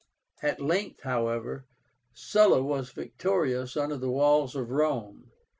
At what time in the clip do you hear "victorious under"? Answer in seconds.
2.89-3.97